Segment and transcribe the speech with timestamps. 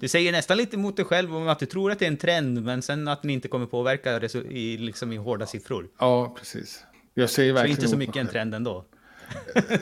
[0.00, 2.16] Du säger nästan lite emot dig själv om att du tror att det är en
[2.16, 5.88] trend, men sen att den inte kommer påverka i, liksom i hårda siffror.
[5.98, 6.84] Ja, precis.
[7.14, 8.84] Jag säger verkligen Så inte så mycket en trend ändå.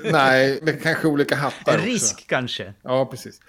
[0.04, 2.24] Nej, det kanske olika hattar En risk också.
[2.28, 2.74] kanske.
[2.82, 3.40] Ja, precis.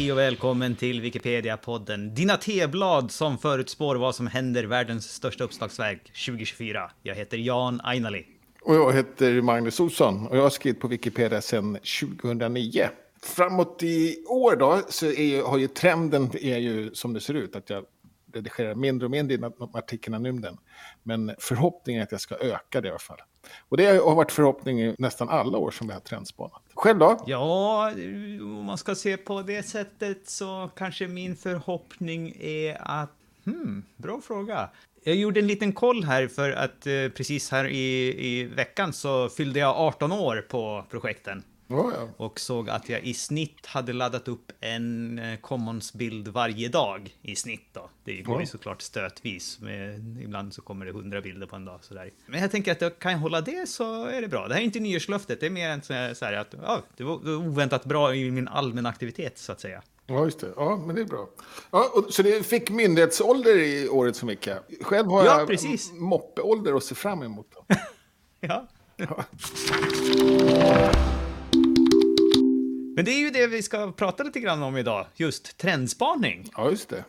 [0.00, 6.02] Hej och välkommen till Wikipedia-podden, dina teblad som förutspår vad som händer världens största uppslagsverk
[6.26, 6.90] 2024.
[7.02, 8.26] Jag heter Jan Ainali.
[8.62, 11.78] Och jag heter Magnus Olsson och jag har skrivit på Wikipedia sedan
[12.22, 12.88] 2009.
[13.22, 17.56] Framåt i år då så är, har ju trenden är ju som det ser ut
[17.56, 17.84] att jag
[18.32, 19.40] redigerar mindre och mindre i
[19.74, 20.56] artiklarna nu.
[21.02, 23.20] Men förhoppningen är att jag ska öka det i alla fall.
[23.68, 26.62] Och det har varit förhoppning i nästan alla år som vi har trendspanat.
[26.74, 27.24] Själv då?
[27.26, 27.92] Ja,
[28.40, 33.10] om man ska se på det sättet så kanske min förhoppning är att...
[33.44, 34.70] Hmm, bra fråga.
[35.04, 39.28] Jag gjorde en liten koll här för att eh, precis här i, i veckan så
[39.28, 41.42] fyllde jag 18 år på projekten.
[41.70, 42.08] Oh, ja.
[42.16, 47.36] Och såg att jag i snitt hade laddat upp en eh, Commons-bild varje dag i
[47.36, 47.90] snitt då.
[48.04, 51.84] Det går ju såklart stötvis, men ibland så kommer det hundra bilder på en dag
[51.84, 52.10] sådär.
[52.26, 54.48] Men jag tänker att jag kan hålla det så är det bra.
[54.48, 55.80] Det här är inte nyårslöftet, det är mer
[56.14, 59.82] så här att ja, det var oväntat bra i min allmänna aktivitet så att säga.
[60.06, 60.52] Ja, just det.
[60.56, 61.28] Ja, men det är bra.
[61.70, 64.48] Ja, och, så det fick myndighetsålder i året som gick.
[64.82, 65.92] Själv har ja, jag precis.
[65.92, 67.54] moppeålder att se fram emot.
[68.40, 68.68] ja.
[68.96, 69.24] ja.
[73.00, 76.50] Men det är ju det vi ska prata lite grann om idag, just trendspaning.
[76.56, 77.04] Ja, just det.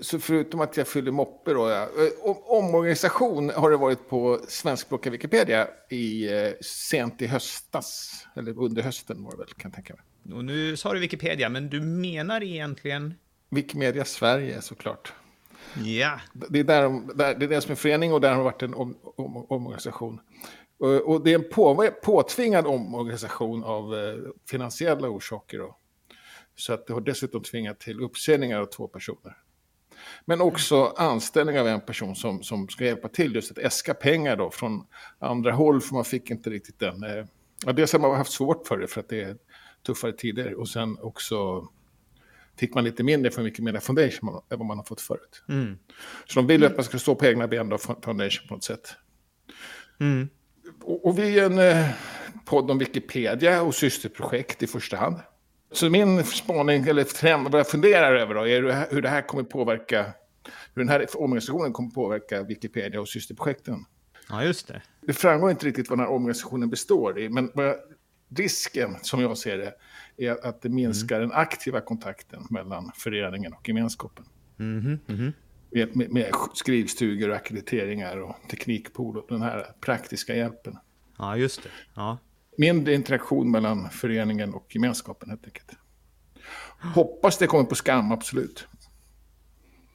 [0.00, 1.82] Så förutom att jag fyller moppe då, ja.
[1.82, 8.82] Eh, omorganisation har det varit på svenskspråkiga Wikipedia i eh, sent i höstas, eller under
[8.82, 10.36] hösten var det väl, kan jag tänka mig.
[10.38, 13.14] Och nu sa du Wikipedia, men du menar egentligen?
[13.48, 15.12] Wikimedia Sverige såklart.
[15.76, 16.20] Ja.
[16.32, 18.62] Det är, där, där, det är det som är förening och där har det varit
[18.62, 20.20] en om, om, omorganisation.
[20.84, 24.14] Eh, och det är en på, påtvingad omorganisation av eh,
[24.50, 25.58] finansiella orsaker.
[25.58, 25.76] Då.
[26.56, 29.36] Så att det har dessutom tvingat till uppsägningar av två personer.
[30.24, 34.36] Men också anställning av en person som, som ska hjälpa till just att äska pengar
[34.36, 34.86] då från
[35.18, 37.04] andra håll för man fick inte riktigt den.
[37.04, 37.24] Eh,
[37.66, 39.36] ja, dels har man haft svårt för det för att det är
[39.86, 41.68] tuffare tider och sen också
[42.66, 45.42] fick man lite mindre från Wikimedia Foundation än vad man har fått förut.
[45.48, 45.78] Mm.
[46.26, 48.94] Så de vill att man ska stå på egna ben då, Foundation på något sätt.
[50.00, 50.28] Mm
[50.84, 51.88] och, och vi är en eh,
[52.44, 55.16] podd om Wikipedia och systerprojekt i första hand.
[55.72, 59.42] Så min spaning, eller trend, vad jag funderar över då, är hur det här kommer
[59.42, 60.12] påverka,
[60.74, 63.84] hur den här omorganisationen kommer påverka Wikipedia och systerprojekten.
[64.28, 64.82] Ja, just det.
[65.06, 67.50] Det framgår inte riktigt vad den här omorganisationen består i, men
[68.36, 69.74] risken, som jag ser det,
[70.16, 71.28] är att det minskar mm.
[71.28, 74.24] den aktiva kontakten mellan föreningen och gemenskapen.
[74.58, 74.78] Mm.
[74.78, 75.32] Mm -hmm
[75.72, 80.78] med, med skrivstugor akkrediteringar och teknikpool och den här praktiska hjälpen.
[81.18, 81.68] Ja, just det.
[81.94, 82.18] Ja.
[82.58, 85.70] Mindre interaktion mellan föreningen och gemenskapen helt enkelt.
[86.94, 88.66] Hoppas det kommer på skam, absolut.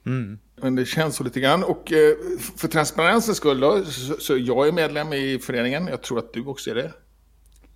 [0.06, 0.38] Mm.
[0.56, 1.64] Men det känns så lite grann.
[1.64, 2.16] Och eh,
[2.56, 3.84] för transparensens skull då,
[4.18, 5.86] så jag är medlem i föreningen.
[5.86, 6.92] Jag tror att du också är det.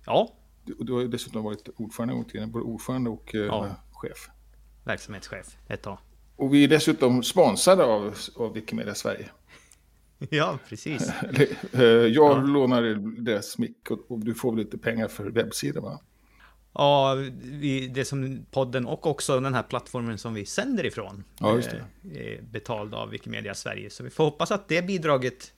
[0.05, 0.35] Ja.
[0.63, 3.75] Du, har dessutom varit ordförande mot tiden, både ordförande och eh, ja.
[3.91, 4.29] chef.
[4.83, 5.97] Verksamhetschef ett tag.
[6.35, 9.29] Och vi är dessutom sponsrade av, av Wikimedia Sverige.
[10.29, 11.11] Ja, precis.
[11.73, 12.41] Eh, jag ja.
[12.41, 12.81] lånar
[13.23, 15.99] deras mick och du får lite pengar för webbsidan va?
[16.73, 21.55] Ja, vi, det som podden och också den här plattformen som vi sänder ifrån ja,
[21.55, 22.19] just det.
[22.19, 23.89] är betald av Wikimedia Sverige.
[23.89, 25.52] Så vi får hoppas att det bidraget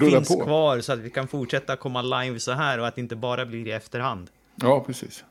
[0.00, 0.44] finns på.
[0.44, 3.46] kvar så att vi kan fortsätta komma live så här och att det inte bara
[3.46, 4.30] blir i efterhand.
[4.54, 5.24] Ja, precis.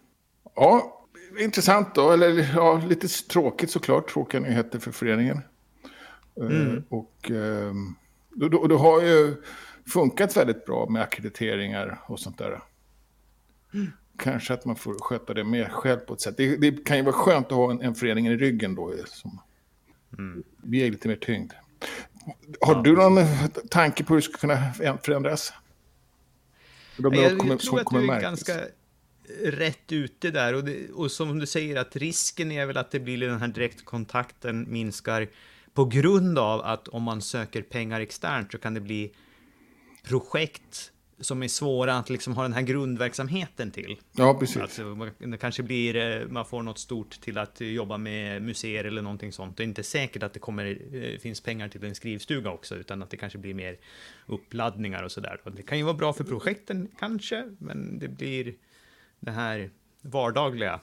[0.55, 1.01] Ja,
[1.39, 5.41] intressant då, eller ja, lite tråkigt såklart, tråkiga nyheter för föreningen.
[6.41, 6.83] Eh, mm.
[6.89, 7.31] och
[8.29, 9.35] då, då, då, har ju
[9.93, 12.61] funkat väldigt bra med akkrediteringar och sånt där.
[13.73, 13.87] Mm.
[14.17, 16.37] Kanske att man får sköta det mer själv på ett sätt.
[16.37, 18.93] Det, det kan ju vara skönt att ha en, en förening i ryggen då.
[19.05, 19.39] Som
[20.17, 20.43] mm.
[20.63, 21.51] Vi är lite mer tyngd.
[22.61, 23.25] Har du någon
[23.69, 24.73] tanke på hur det ska kunna
[25.03, 25.53] förändras?
[26.97, 28.53] De jag, kommer, tror att du är ganska
[29.43, 30.53] rätt ute där.
[30.53, 33.47] Och, det, och som du säger, att risken är väl att det blir den här
[33.47, 35.27] direktkontakten minskar
[35.73, 39.11] på grund av att om man söker pengar externt så kan det bli
[40.03, 43.97] projekt som är svåra att liksom ha den här grundverksamheten till.
[44.11, 44.57] Ja, precis.
[44.57, 49.01] Alltså, det kanske blir, eh, man får något stort till att jobba med museer eller
[49.01, 49.57] någonting sånt.
[49.57, 53.03] Det är inte säkert att det kommer, eh, finns pengar till en skrivstuga också, utan
[53.03, 53.77] att det kanske blir mer
[54.25, 55.41] uppladdningar och sådär.
[55.55, 58.53] Det kan ju vara bra för projekten kanske, men det blir
[59.19, 59.69] det här
[60.01, 60.79] vardagliga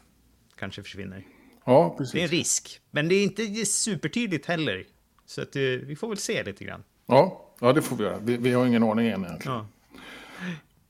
[0.59, 1.27] kanske försvinner.
[1.65, 2.13] Ja, precis.
[2.13, 4.87] Det är en risk, men det är inte supertydligt heller.
[5.27, 6.85] Så att, vi får väl se lite grann.
[7.07, 8.19] Ja, ja det får vi göra.
[8.19, 9.57] Vi, vi har ingen aning än egentligen.
[9.57, 9.67] Ja.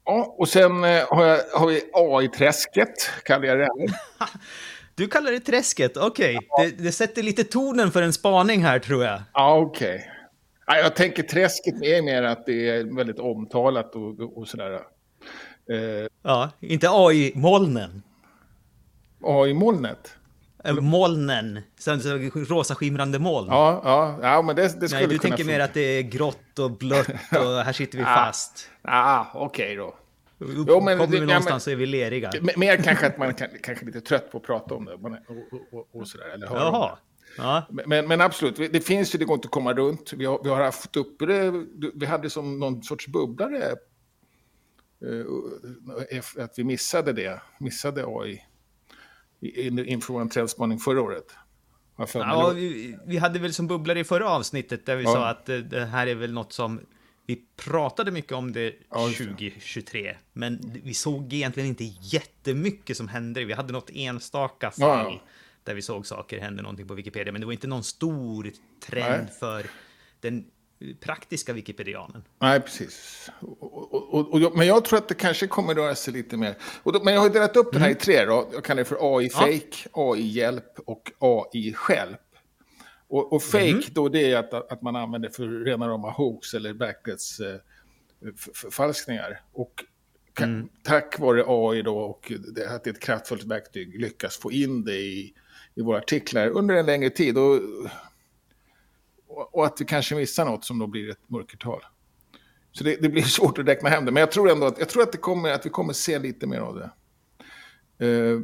[0.05, 3.69] Ja, och sen eh, har, jag, har vi AI-träsket, kallar jag det.
[4.95, 6.37] Du kallar det träsket, okej.
[6.37, 6.47] Okay.
[6.49, 6.65] Ja.
[6.65, 9.23] Det, det, sätter lite tonen för en spaning här tror jag.
[9.33, 9.95] Ja, okej.
[9.95, 10.09] Okay.
[10.67, 14.73] Ja, jag tänker träsket är mer att det är väldigt omtalat och, och sådär.
[14.73, 16.07] Eh.
[16.23, 18.03] Ja, inte AI-molnen.
[19.23, 20.17] AI-molnet?
[20.81, 23.49] Molnen, så, så, rosa skimrande moln.
[23.49, 26.59] Ja, ja, ja men det, det skulle Nej, du tänker mer att det är grått
[26.59, 28.69] och blött och här sitter vi fast.
[28.83, 29.95] Ja, okej okay då.
[30.39, 32.31] Jo, men, Kommer vi någonstans ja, men, så är vi leriga.
[32.57, 34.95] Mer kanske att man kan, kanske är lite trött på att prata om det.
[34.95, 36.99] Och, och, och, och sådär, eller Jaha.
[37.39, 37.67] Ja.
[37.87, 40.13] Men, men, absolut, det finns ju, det går inte att komma runt.
[40.13, 43.77] Vi har, vi har haft uppe det, vi hade som någon sorts bubblare.
[45.03, 48.45] Eh, att vi missade det, missade AI
[49.87, 51.37] inför vår trendspaning förra året.
[52.15, 55.13] Ja, vi, vi, hade väl som bubblare i förra avsnittet där vi ja.
[55.13, 56.81] sa att det, det, här är väl något som
[57.27, 63.45] vi pratade mycket om det ja, 2023, men vi såg egentligen inte jättemycket som hände.
[63.45, 65.23] Vi hade något enstaka fall ja,
[65.65, 68.51] där vi såg saker hända någonting på Wikipedia, men det var inte någon stor
[68.87, 69.39] trend Nej.
[69.41, 69.67] för
[70.21, 70.45] den
[71.01, 72.23] praktiska wikipedianen.
[72.39, 73.31] Nej, precis.
[73.41, 76.55] Och, och, och, men jag tror att det kanske kommer röra sig lite mer.
[76.85, 77.83] Då, men jag har delat upp mm.
[77.83, 78.01] den här i mm.
[78.01, 78.25] tre.
[78.25, 78.49] Då.
[78.53, 80.13] Jag kallar det för AI-fake, ja.
[80.13, 82.21] AI-hjälp och AI-hjälp.
[83.09, 83.83] Och, och fake mm.
[83.93, 89.31] då det är att, att man använder för rena rama hoax eller verklighetsförfalskningar.
[89.31, 89.85] Eh, och
[90.41, 90.69] mm.
[90.83, 94.85] tack vare AI då och det, att det är ett kraftfullt verktyg lyckas få in
[94.85, 95.35] det i,
[95.75, 97.39] i våra artiklar under en längre tid.
[97.39, 97.61] Och,
[99.33, 101.85] och att vi kanske missar något som då blir ett mörkertal.
[102.73, 104.11] Så det, det, blir svårt att räkna hem det.
[104.11, 106.47] Men jag tror ändå att, jag tror att, det kommer, att vi kommer se lite
[106.47, 106.91] mer av det.
[108.07, 108.41] Uh,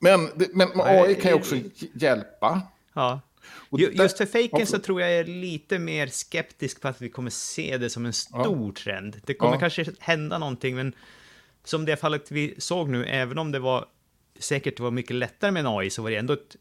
[0.00, 1.56] men, det, men AI kan ju också
[1.94, 2.62] hjälpa.
[2.94, 3.20] Ja.
[3.70, 7.78] Just för fejken så tror jag är lite mer skeptisk på att vi kommer se
[7.78, 8.82] det som en stor ja.
[8.82, 9.20] trend.
[9.24, 9.60] Det kommer ja.
[9.60, 10.92] kanske hända någonting, men
[11.64, 13.86] som det fallet vi såg nu, även om det var
[14.38, 16.56] säkert var mycket lättare med en AI, så var det ändå ett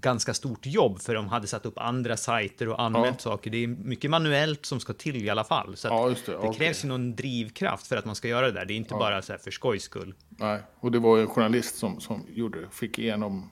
[0.00, 3.18] ganska stort jobb, för de hade satt upp andra sajter och anmält ja.
[3.18, 3.50] saker.
[3.50, 5.76] Det är mycket manuellt som ska till i alla fall.
[5.76, 6.32] Så ja, det.
[6.32, 6.52] det okay.
[6.52, 8.64] krävs ju någon drivkraft för att man ska göra det där.
[8.64, 8.98] Det är inte ja.
[8.98, 10.14] bara så här för skojs skull.
[10.28, 13.50] Nej, och det var en journalist som, som gjorde, fick igenom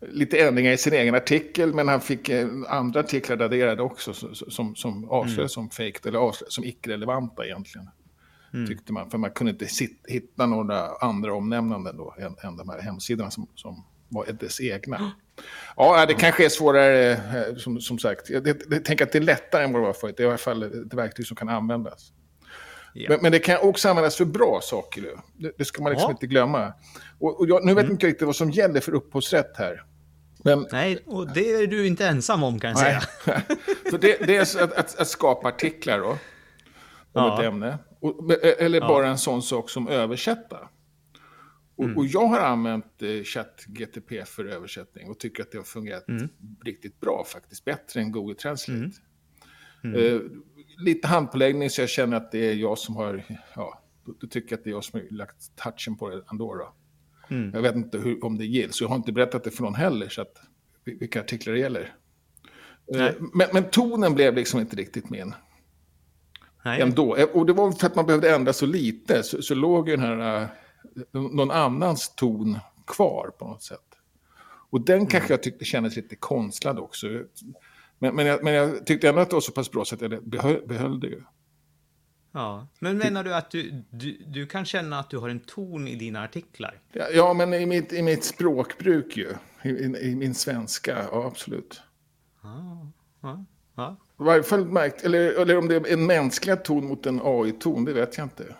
[0.00, 4.74] lite ändringar i sin egen artikel, men han fick eh, andra artiklar raderade också som,
[4.74, 5.48] som avslöjades mm.
[5.48, 7.88] som fejk eller som icke-relevanta egentligen.
[8.54, 8.66] Mm.
[8.66, 9.66] Tyckte man, för man kunde inte
[10.08, 15.12] hitta några andra omnämnanden då än, än de här hemsidorna som, som var dess egna.
[15.76, 18.30] Ja, det kanske är svårare, eh, som, som sagt.
[18.30, 20.14] Jag, jag tänker att det är lättare än vad det var förut.
[20.16, 22.12] Det är i alla fall ett verktyg som kan användas.
[22.94, 23.06] Ja.
[23.10, 25.04] Men, men, det kan också användas för bra saker.
[25.38, 26.12] Det, det ska man liksom ja.
[26.12, 26.72] inte glömma.
[27.18, 27.92] Och, och jag, nu vet mm.
[27.92, 29.84] inte riktigt vad som gäller för upphovsrätt här.
[30.44, 33.00] Men, Nej, och det är du inte ensam om kan jag säga.
[33.90, 36.18] så det, det är att, att, att, skapa artiklar då, om
[37.12, 37.38] ja.
[37.38, 37.78] ett ämne.
[38.00, 40.58] Och, eller bara en sån sak som översätta.
[41.80, 41.98] Och, mm.
[41.98, 46.28] och, jag har använt eh, ChatGTP för översättning och tycker att det har fungerat mm.
[46.64, 47.64] riktigt bra faktiskt.
[47.64, 48.80] Bättre än Google Translate.
[48.80, 48.92] Mm.
[49.84, 50.16] mm.
[50.16, 50.20] Eh,
[50.78, 53.22] lite handpåläggning så jag känner att det är jag som har,
[53.54, 53.82] ja,
[54.20, 56.54] då, tycker jag att det är jag som har lagt touchen på det ändå.
[56.54, 56.74] Då.
[57.34, 57.50] Mm.
[57.54, 60.08] Jag vet inte hur, om det gills, jag har inte berättat det för någon heller,
[60.08, 60.36] så att,
[60.84, 61.94] vilka artiklar det gäller.
[62.94, 65.34] Eh, men, men, tonen blev liksom inte riktigt min.
[66.64, 66.80] Nej.
[66.80, 67.16] Ändå.
[67.16, 69.96] Eh, och det var för att man behövde ändra så lite, så, så låg ju
[69.96, 70.48] den här
[71.12, 73.80] någon annans ton kvar på något sätt.
[74.70, 75.30] Och den kanske mm.
[75.30, 77.06] jag tyckte kändes lite konstlad också.
[77.98, 80.00] Men, men, jag, men jag tyckte ändå att det var så pass bra så att
[80.00, 81.22] jag behöll, behöll det ju.
[82.32, 85.88] Ja, men menar du att du, du, du kan känna att du har en ton
[85.88, 86.80] i dina artiklar?
[86.92, 89.34] Ja, ja men i mitt, i mitt språkbruk ju.
[89.62, 91.82] I, i, i min svenska, ja absolut.
[92.42, 93.44] Ja, ja,
[93.74, 93.96] ja.
[94.20, 97.84] I varje fall märkt, eller, eller om det är en mänsklig ton mot en AI-ton,
[97.84, 98.54] det vet jag inte.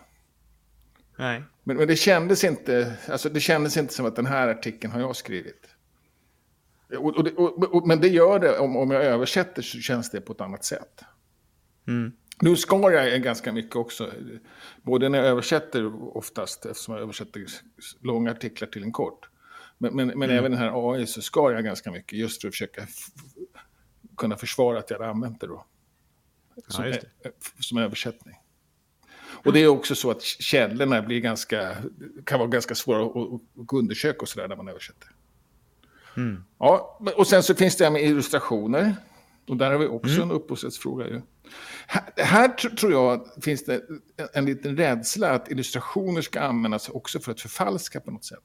[1.21, 1.43] Nej.
[1.65, 5.01] Men, men, det, kändes inte, alltså det kändes inte som att den här artikeln har
[5.01, 5.67] jag skrivit.
[6.99, 10.33] Och, och, och, men det gör det, om, om jag översätter så känns det på
[10.33, 11.05] ett annat sätt.
[11.89, 12.13] Mm.
[12.43, 14.11] Nu skar jag ganska mycket också.
[14.83, 17.45] Både när jag översätter oftast, eftersom jag översätter
[18.01, 19.29] långa artiklar till en kort.
[19.79, 20.39] Men, men, men mm.
[20.39, 22.87] även den här AI så skar jag ganska mycket just för att försöka
[24.17, 25.67] kunna försvara att jag hade använt det då.
[26.69, 26.91] Som, ja,
[27.23, 27.33] det.
[27.59, 28.37] som översättning.
[29.45, 31.77] Och det är också så att källorna blir ganska,
[32.25, 35.09] kan vara ganska svåra att, undersöka och sådär när man översätter.
[36.17, 36.45] Mm.
[36.59, 38.97] Ja, och sen så finns det här med illustrationer.
[39.49, 40.31] Och där har vi också mm.
[40.31, 41.09] en upphovsrättsfråga.
[41.09, 41.21] Ju.
[41.87, 43.75] Här, här tror jag finns det
[44.17, 48.39] en, en liten rädsla att illustrationer ska användas också för att förfalska på något sätt.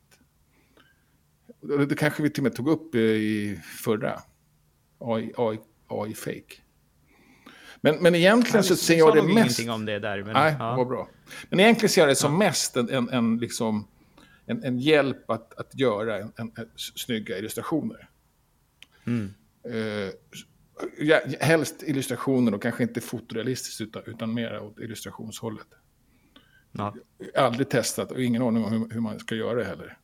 [1.90, 4.22] Det kanske vi till och med tog upp i förra.
[5.00, 6.64] AI, AI, AI fake.
[7.86, 9.70] Men, men egentligen så ser jag det mest...
[9.70, 10.24] om det där.
[10.24, 10.75] Men, Nej, ja.
[10.75, 11.10] vad bra.
[11.50, 12.38] Men egentligen ser jag det som ja.
[12.38, 13.88] mest en, en, en, liksom,
[14.46, 18.10] en, en hjälp att, att göra en, en, en snygga illustrationer.
[19.06, 19.34] Mm.
[19.70, 20.10] Uh,
[21.00, 25.68] ja, helst illustrationer och kanske inte fotorealistiskt utan, utan mer åt illustrationshållet.
[26.72, 26.96] Ja.
[27.36, 29.98] Aldrig testat och ingen aning om hur, hur man ska göra det heller.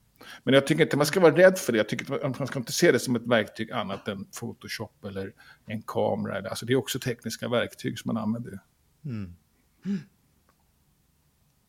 [0.44, 1.78] Men jag tycker inte man ska vara rädd för det.
[1.78, 5.34] Jag tycker att man ska inte se det som ett verktyg annat än Photoshop eller
[5.66, 6.50] en kamera.
[6.50, 8.60] Alltså det är också tekniska verktyg som man använder.
[9.06, 9.34] Mm.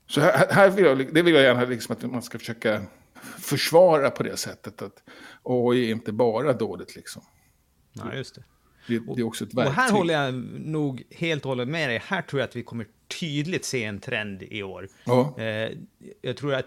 [0.07, 2.83] Så här, här, vill jag, det vill jag gärna liksom att man ska försöka
[3.38, 4.83] försvara på det sättet.
[4.83, 5.02] Att
[5.42, 7.23] AI är inte bara dåligt liksom.
[7.92, 8.45] Nej, just det.
[8.87, 9.69] Det, det, är också ett verktyg.
[9.69, 12.02] Och här håller jag nog helt och hållet med dig.
[12.04, 12.87] Här tror jag att vi kommer
[13.21, 14.88] tydligt se en trend i år.
[15.04, 15.35] Ja.
[15.38, 15.71] Eh,
[16.23, 16.66] jag tror att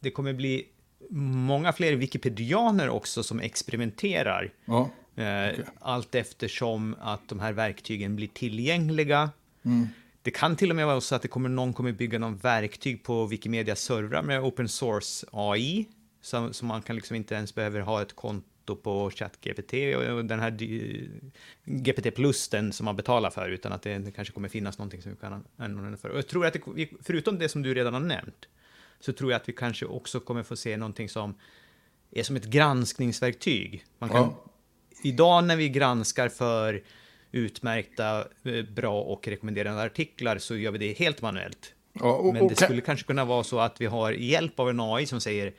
[0.00, 0.68] det kommer bli
[1.10, 4.52] många fler wikipedianer också som experimenterar.
[4.64, 5.64] Ja, eh, okay.
[5.80, 9.30] Allt eftersom att de här verktygen blir tillgängliga.
[9.64, 9.88] Mm.
[10.22, 13.02] Det kan till och med vara så att det kommer, någon kommer bygga någon verktyg
[13.02, 15.88] på Wikimedias servrar med open source AI.
[16.22, 20.40] Så, så man kan liksom inte ens behöver ha ett konto på ChatGPT och den
[20.40, 20.50] här
[21.64, 25.02] GPT plus den som man betalar för, utan att det, det kanske kommer finnas någonting
[25.02, 26.08] som vi kan använda för.
[26.08, 28.48] Och jag tror att det, förutom det som du redan har nämnt,
[29.04, 31.34] så tror jag att vi kanske också kommer få se någonting som
[32.10, 33.84] är som ett granskningsverktyg.
[33.98, 34.44] Man kan, ja.
[35.02, 36.82] Idag när vi granskar för
[37.32, 41.74] utmärkta, eh, bra och rekommenderade artiklar så gör vi det helt manuellt.
[41.92, 44.80] Ja, och, Men det skulle kanske kunna vara så att vi har hjälp av en
[44.80, 45.52] AI som säger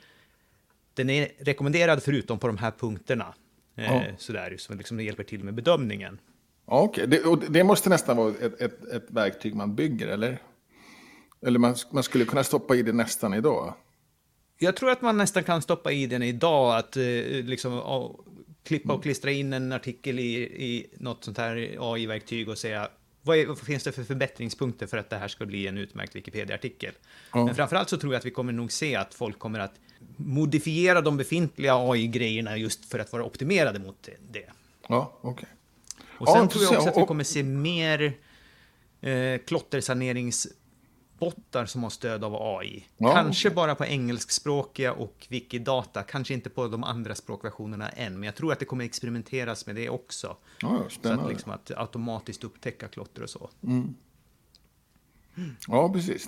[0.94, 3.34] den är rekommenderad förutom på de här punkterna.
[3.76, 4.04] Eh, ja.
[4.18, 6.20] sådär, som liksom hjälper till med bedömningen.
[6.68, 7.40] Ja, Okej, okay.
[7.40, 10.42] det, det, måste nästan vara ett, ett, ett verktyg man bygger, eller?
[11.46, 13.74] Eller man, man skulle kunna stoppa i det nästan idag?
[14.58, 17.04] Jag tror att man nästan kan stoppa i den idag, att eh,
[17.44, 17.82] liksom
[18.64, 22.90] klippa och klistra in en artikel i, i något sånt här AI-verktyg och säga
[23.22, 26.16] vad, är, vad, finns det för förbättringspunkter för att det här ska bli en utmärkt
[26.16, 26.94] Wikipedia-artikel?
[27.34, 27.46] Ja.
[27.46, 29.74] Men framförallt så tror jag att vi kommer nog se att folk kommer att
[30.16, 34.50] modifiera de befintliga AI-grejerna just för att vara optimerade mot det.
[34.88, 35.32] Ja, okej.
[35.32, 35.50] Okay.
[36.18, 38.14] Och sen ja, tror jag också att vi kommer se mer
[39.02, 40.48] eh, klottersanerings
[41.20, 42.88] bottar som har stöd av AI.
[42.98, 48.24] Ja, kanske bara på engelskspråkiga och Wikidata, kanske inte på de andra språkversionerna än, men
[48.24, 50.38] jag tror att det kommer experimenteras med det också.
[50.62, 53.50] Ja, så att, liksom, att automatiskt upptäcka klotter och så.
[53.64, 53.96] Mm.
[55.68, 56.28] Ja, precis.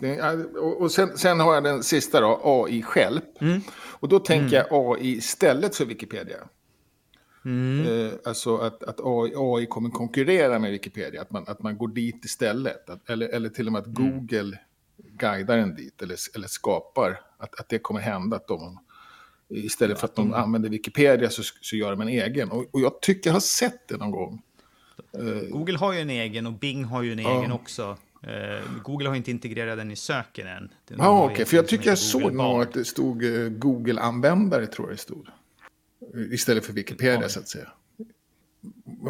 [0.79, 3.21] och sen, sen, har jag den sista då, AI själv.
[3.39, 3.61] Mm.
[3.73, 4.67] Och då tänker mm.
[4.69, 6.37] jag AI istället för Wikipedia.
[7.45, 7.87] Mm.
[7.87, 11.87] Eh, alltså att, att AI, AI, kommer konkurrera med Wikipedia, att man, att man går
[11.87, 12.89] dit istället.
[12.89, 14.11] Att, eller, eller till och med att mm.
[14.11, 14.59] Google
[14.97, 18.35] guidar en dit eller, eller skapar att, att det kommer hända.
[18.35, 18.79] Att de,
[19.49, 22.51] istället för att de använder Wikipedia så, så gör de en egen.
[22.51, 24.41] Och, och jag tycker jag har sett det någon gång.
[25.13, 27.39] Eh, Google har ju en egen och Bing har ju en ja.
[27.39, 27.97] egen också.
[28.23, 30.69] Uh, Google har inte integrerat den i söken än.
[30.87, 31.33] Ja, ah, okej.
[31.33, 31.45] Okay.
[31.45, 35.27] För jag tycker jag såg nog att det stod uh, Google-användare, tror jag det stod.
[36.31, 37.29] Istället för Wikipedia, ja.
[37.29, 37.67] så att säga.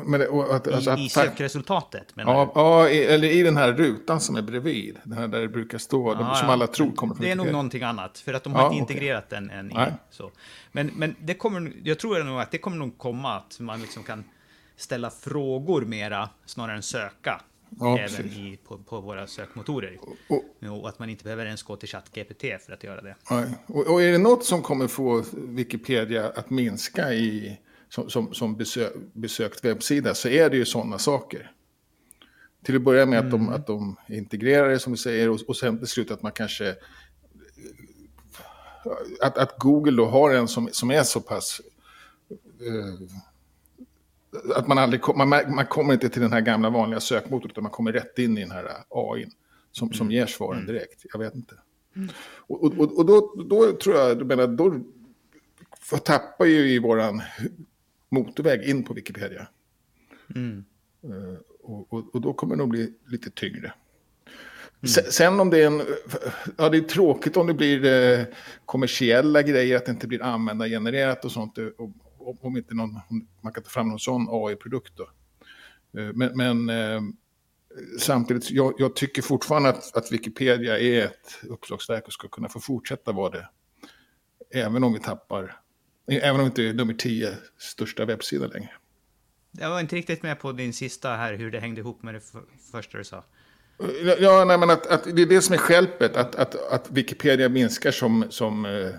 [0.06, 2.14] Men det, att, alltså, I, I sökresultatet?
[2.16, 4.98] Ja, ja, eller i den här rutan som är bredvid.
[5.04, 7.52] Den här där det brukar stå, ah, som alla tror kommer från Det är nog
[7.52, 8.96] någonting annat, för att de har ja, inte okay.
[8.96, 9.72] integrerat den än.
[9.72, 9.76] I,
[10.10, 10.32] så.
[10.72, 14.04] Men, men det kommer, jag tror nog att det kommer nog komma att man liksom
[14.04, 14.24] kan
[14.78, 17.42] ställa frågor mera, snarare än söka.
[17.80, 19.98] Ja, även i, på, på, våra sökmotorer.
[20.02, 23.16] Och, och, och, att man inte behöver ens gå till ChatGPT för att göra det.
[23.68, 27.58] Och, och är det något som kommer få Wikipedia att minska i
[27.90, 31.52] som, som, som besö, besökt webbsida så är det ju sådana saker.
[32.64, 33.26] Till att börja med mm.
[33.26, 33.54] att, de, mm.
[33.54, 36.76] att de integrerar det som du säger och, och sen till slut att man kanske...
[39.22, 41.62] Att, att Google då har en som, som är så pass...
[42.62, 43.10] Uh,
[44.56, 47.72] att man aldrig man, man kommer inte till den här gamla vanliga sökmotorn utan man
[47.72, 49.28] kommer rätt in i den här AI
[49.72, 50.12] som, som mm.
[50.12, 50.74] ger svaren mm.
[50.74, 51.06] direkt.
[51.14, 51.56] Jag vet inte.
[51.96, 52.10] Mm.
[52.38, 54.80] Och, och, och då, då tror jag, menar, då
[56.00, 57.22] tappar ju i våran
[58.10, 59.48] motorväg in på Wikipedia.
[60.36, 60.66] Mm.
[61.06, 63.74] Uh, och, och, och, då kommer det nog bli lite tyngre.
[64.82, 65.12] Mm.
[65.12, 65.82] Sen om det är en...
[66.58, 68.26] Ja, det är tråkigt om det blir eh,
[68.66, 71.58] kommersiella grejer, att det inte blir användargenererat och sånt.
[71.58, 73.00] Och, om inte någon,
[73.42, 75.04] man kan ta fram någon sån AI-produkt då.
[76.00, 77.02] Eh, men, men eh,
[78.00, 82.60] samtidigt, jag, jag tycker fortfarande att, att, Wikipedia är ett uppslagsverk och ska kunna få
[82.60, 83.50] fortsätta vara det.
[84.54, 85.60] Även om vi tappar,
[86.08, 88.72] även om inte är nummer tio största webbsida längre.
[89.52, 92.22] Jag var inte riktigt med på din sista här, hur det hängde ihop med det
[92.72, 93.24] första du sa.
[94.20, 97.50] Ja, nej, men att, att det är det som är skälpet, att, att, att Wikipedia
[97.50, 98.92] minskar som, som eh,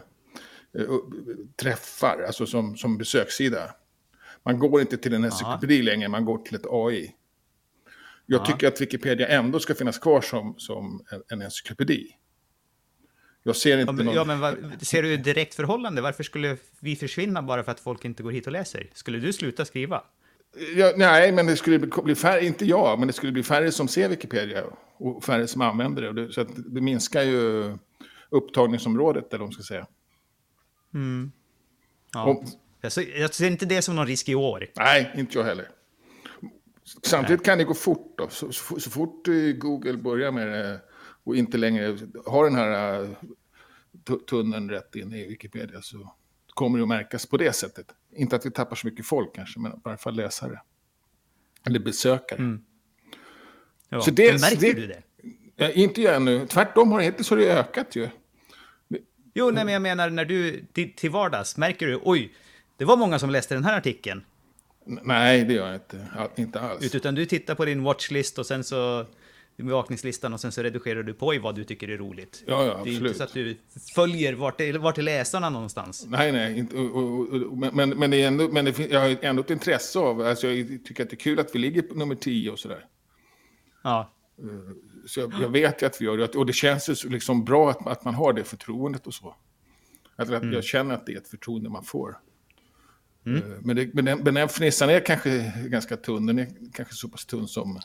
[1.57, 3.75] träffar, alltså som, som besökssida.
[4.45, 7.15] Man går inte till en encyklopedi längre, man går till ett AI.
[8.27, 8.47] Jag Aha.
[8.47, 12.11] tycker att Wikipedia ändå ska finnas kvar som, som en, en encyklopedi.
[13.43, 14.15] Jag ser inte ja, men, någon...
[14.15, 16.03] ja, men vad, ser du direkt förhållande?
[16.03, 18.91] Varför skulle vi försvinna bara för att folk inte går hit och läser?
[18.95, 20.03] Skulle du sluta skriva?
[20.77, 23.89] Ja, nej, men det skulle bli färre, inte jag, men det skulle bli färre som
[23.89, 24.65] ser Wikipedia
[24.97, 26.33] och färre som använder det.
[26.33, 27.77] Så det minskar ju
[28.31, 29.87] upptagningsområdet, eller vad man ska säga.
[30.95, 31.33] Mm.
[32.15, 32.25] Ja.
[32.25, 32.45] Och,
[32.81, 34.67] jag, ser, jag ser inte det som någon risk i år.
[34.77, 35.69] Nej, inte jag heller.
[37.03, 37.45] Samtidigt nej.
[37.45, 38.29] kan det gå fort då.
[38.29, 39.27] Så, så, så, fort
[39.59, 40.81] Google börjar med det
[41.29, 46.13] och inte längre har den här uh, tunneln rätt in i Wikipedia så
[46.47, 47.87] kommer det att märkas på det sättet.
[48.13, 50.61] Inte att vi tappar så mycket folk kanske, men i alla fall läsare.
[51.67, 52.39] Eller besökare.
[52.39, 52.65] Mm.
[53.89, 54.01] Ja.
[54.01, 54.87] Så det, men märker det, du
[55.57, 55.73] det?
[55.73, 56.47] Inte jag ännu.
[56.47, 58.09] Tvärtom har det hittills har det ökat ju.
[59.35, 60.65] Jo, nej, men jag menar när du
[60.97, 62.35] till vardags, märker du, oj,
[62.77, 64.25] det var många som läste den här artikeln.
[64.85, 66.07] Nej, det gör jag inte.
[66.37, 66.95] Inte alls.
[66.95, 69.07] Utan du tittar på din watchlist och sen så
[69.63, 72.45] bevakningslistan och sen så redigerar du på i vad du tycker är roligt.
[72.47, 73.01] Ja, ja, absolut.
[73.01, 73.57] Det är inte så att du
[73.95, 76.07] följer vart vart är läsarna någonstans.
[76.09, 79.17] Nej, nej, inte, och, och, och, men, men, det är ändå, men det, jag har
[79.23, 81.95] ändå ett intresse av, alltså jag tycker att det är kul att vi ligger på
[81.95, 82.85] nummer 10 och sådär.
[83.83, 84.13] Ja.
[84.39, 84.47] Eh,
[85.07, 87.87] så jag, jag, vet ju att vi gör det, och det känns liksom bra att,
[87.87, 89.35] att man har det förtroendet och så.
[90.17, 90.53] Att, mm.
[90.53, 92.19] Jag känner att det är ett förtroende man får.
[93.27, 93.53] Mm.
[93.53, 96.95] Eh, men, det, men, den, men den fnissan är kanske ganska tunn, den är kanske
[96.95, 97.81] så pass tunn som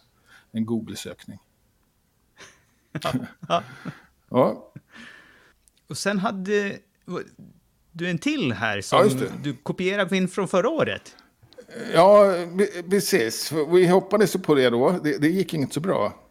[0.52, 1.40] en Google-sökning.
[3.48, 3.64] Ja.
[4.30, 4.72] ja.
[5.90, 6.80] Och sen hade
[7.92, 11.16] du en till här som ja, du kopierade in från förra året.
[11.94, 12.34] Ja,
[12.90, 13.52] precis.
[13.72, 15.00] Vi hoppades på det då.
[15.04, 16.24] Det, det gick inte så bra.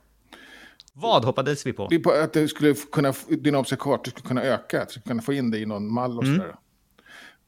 [0.92, 1.88] Vad hoppades vi på?
[1.90, 4.82] Vi på att det skulle kunna, dynamiska kartor skulle kunna öka.
[4.82, 6.38] Att vi skulle kunna få in det i någon mall och mm.
[6.38, 6.56] sådär.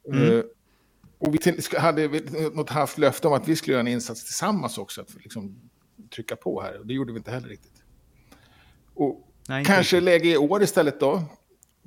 [0.09, 0.33] Mm.
[0.33, 0.44] Uh,
[1.18, 2.08] och vi hade
[2.52, 5.00] något haft löfte om att vi skulle göra en insats tillsammans också.
[5.00, 5.71] Att liksom
[6.15, 6.78] trycka på här.
[6.78, 7.74] Och det gjorde vi inte heller riktigt.
[8.95, 10.04] Och Nej, kanske inte.
[10.04, 11.23] läge i år istället då.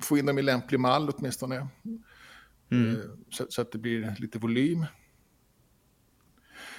[0.00, 1.68] Få in dem i lämplig mall åtminstone.
[2.70, 2.96] Mm.
[2.96, 4.86] Uh, så, så att det blir lite volym.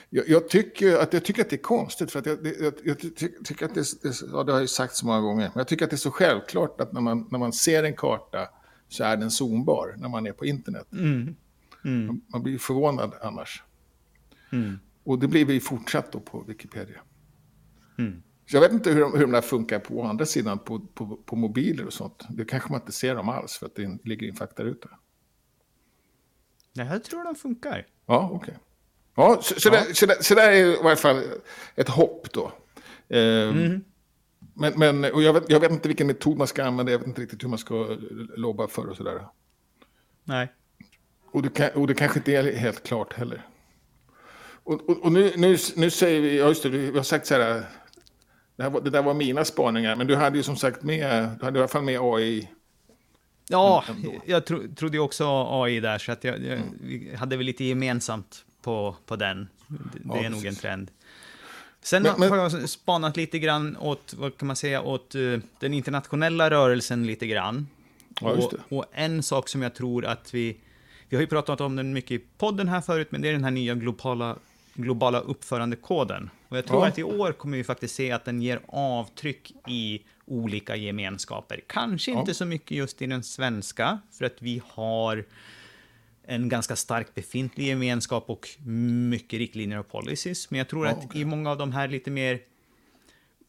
[0.10, 3.00] Jag, jag, tycker att, jag tycker att det är konstigt, för att jag, jag, jag
[3.46, 5.86] tycker att det, det, ja, det har jag sagt så många gånger, men jag tycker
[5.86, 8.50] att det är så självklart att när man, när man ser en karta
[8.88, 10.88] så är den zonbar när man är på internet.
[10.92, 11.36] Mm.
[11.86, 12.06] Mm.
[12.06, 13.64] Man, man, blir förvånad annars.
[14.52, 14.80] Mm.
[15.04, 17.02] Och det blir vi fortsatt då på Wikipedia.
[17.98, 18.24] Mm.
[18.52, 21.36] Jag vet inte hur de, hur de där funkar på andra sidan på, på, på
[21.36, 22.24] mobiler och sånt.
[22.30, 24.90] Det kanske man inte ser dem alls för att det ligger i en faktaruta.
[26.74, 27.88] Nej, jag tror de funkar.
[28.06, 28.38] Ja, okej.
[28.38, 28.56] Okay.
[29.16, 29.72] Ja, så, så, ja.
[29.72, 31.24] Där, så, där, så där är i varje fall
[31.76, 32.52] ett hopp då.
[33.08, 33.84] Eh, mm.
[34.54, 37.08] Men, men och jag, vet, jag vet inte vilken metod man ska använda, jag vet
[37.08, 37.98] inte riktigt hur man ska
[38.36, 39.28] lobba för och sådär.
[40.24, 40.54] Nej.
[41.32, 43.48] Och det, och det kanske inte är helt klart heller.
[44.64, 47.34] Och, och, och nu, nu, nu säger vi, ja just det, vi har sagt så
[47.34, 47.64] här,
[48.60, 51.30] det, här var, det där var mina spaningar, men du hade ju som sagt med,
[51.40, 52.50] du hade i alla fall med AI.
[53.50, 53.84] Ja,
[54.26, 57.16] jag tro, trodde ju också AI där, så att jag, jag mm.
[57.18, 59.48] hade väl lite gemensamt på, på den.
[59.68, 60.92] Det, ja, är nog en trend.
[61.82, 65.40] Sen men, men, har jag spanat lite grann åt, vad kan man säga, åt uh,
[65.60, 67.68] den internationella rörelsen lite grann.
[68.22, 70.58] Ja, och, och, en sak som jag tror att vi,
[71.10, 73.44] vi har ju pratat om den mycket i podden här förut, men det är den
[73.44, 74.36] här nya globala,
[74.82, 76.30] globala uppförandekoden.
[76.50, 76.88] Och jag tror ja.
[76.88, 81.62] att i år kommer vi faktiskt se att den ger avtryck i olika gemenskaper.
[81.68, 85.26] Kanske inte så mycket just i den svenska, för att vi har
[86.24, 88.50] en ganska stark befintlig gemenskap och
[89.10, 90.52] mycket riktlinjer och policies.
[90.52, 91.22] Men jag tror ja, att okay.
[91.22, 92.40] i många av de här lite mer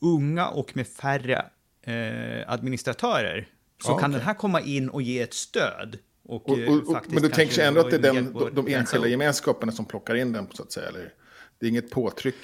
[0.01, 1.45] unga och med färre
[1.83, 3.49] eh, administratörer
[3.83, 4.19] så ja, kan okay.
[4.19, 5.99] den här komma in och ge ett stöd.
[6.23, 9.09] Och, och, och, och men du tänker ändå att det är den, de, de enskilda
[9.09, 10.89] gemenskaperna som plockar in den, så att säga?
[10.89, 11.13] Eller?
[11.61, 12.35] Det är inget påtryck?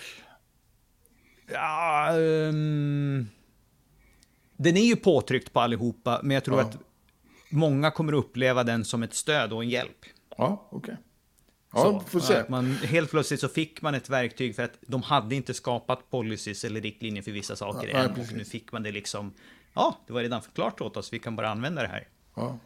[1.47, 3.29] Ja, um,
[4.57, 6.65] den är ju påtryckt på allihopa, men jag tror ja.
[6.65, 6.77] att
[7.49, 10.05] många kommer uppleva den som ett stöd och en hjälp.
[10.37, 10.79] Ja, okej.
[10.79, 10.97] Okay.
[11.73, 12.45] Ja, så, får se.
[12.49, 16.65] Man, helt plötsligt så fick man ett verktyg för att de hade inte skapat policies
[16.65, 18.13] eller riktlinjer för vissa saker ja, än.
[18.17, 19.35] Ja, och nu fick man det liksom,
[19.75, 22.09] ja, det var redan förklart åt oss, vi kan bara använda det här.
[22.35, 22.59] Ja.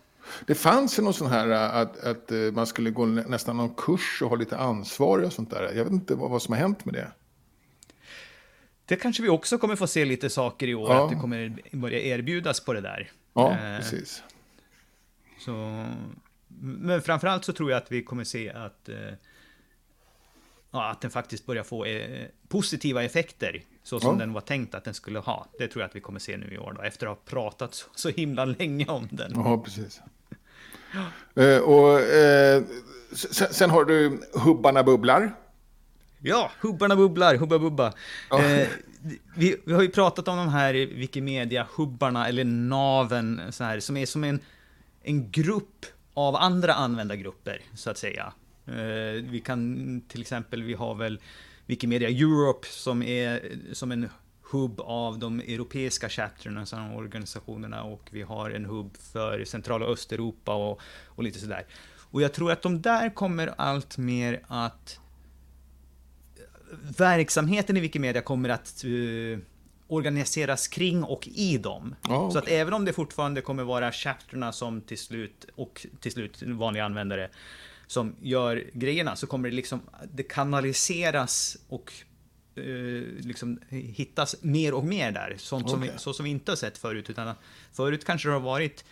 [0.47, 3.75] Det fanns ju någon sån här äh, att, att äh, man skulle gå nästan någon
[3.75, 5.73] kurs och ha lite ansvar och sånt där.
[5.75, 7.13] Jag vet inte vad, vad som har hänt med det.
[8.85, 11.05] det kanske vi också kommer få se lite saker i år, Ja.
[11.05, 14.23] att det kommer börja erbjudas på det det Ja, Eh, precis.
[15.39, 15.87] Så,
[16.59, 18.97] men framförallt så tror jag att vi kommer se att, eh,
[20.71, 23.63] ja, att den faktiskt börjar få eh, positiva effekter.
[23.83, 24.19] Så som Ja.
[24.19, 25.47] den var tänkt att den skulle ha.
[25.59, 27.75] Det tror jag att vi kommer se nu i år då, efter att ha pratat
[27.75, 29.33] så, så himla länge om den.
[29.35, 30.01] Ja, precis.
[31.35, 32.63] Eh, och eh,
[33.13, 35.33] sen, sen har du Hubbarna Bubblar.
[36.23, 37.93] Ja, hubbarna bubblar, hubba bubba.
[38.31, 38.43] Ja.
[38.45, 38.69] Eh,
[39.37, 44.07] vi, vi har ju pratat om de här Wikimedia-hubbarna, eller naven, så här, som är
[44.07, 44.41] som en,
[45.03, 48.33] en grupp av andra användargrupper, så att säga.
[48.67, 51.21] Eh, vi kan till exempel, vi har väl
[51.67, 54.09] Wikimedia Europe som är som en
[54.51, 59.87] hubb av de europeiska chapterna, så här, organisationerna, och vi har en hubb för centrala
[59.87, 61.67] Östeuropa och, och lite sådär.
[62.11, 65.01] Och jag tror att de där kommer allt mer att
[66.99, 69.45] verksamheten i Wikimedia kommer att eh,
[69.87, 71.95] organiseras kring och i dem.
[72.09, 76.13] Ja, Så att även om det fortfarande kommer vara chapterna som till slut, och till
[76.13, 77.31] slut vanliga användare,
[77.91, 79.81] som gör grejerna, så kommer det liksom,
[80.13, 81.93] det kanaliseras och
[82.55, 82.65] eh,
[83.19, 85.35] liksom hittas mer och mer där.
[85.39, 87.11] Sånt som vi, så som vi inte har sett förut.
[87.11, 87.35] Utan
[87.73, 88.85] förut kanske det har varit